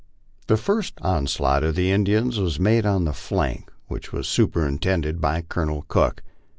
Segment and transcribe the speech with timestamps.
[0.47, 5.21] The first onslaught of the Indians was made on the flank which was superin tended
[5.21, 6.23] by Colonel Cook.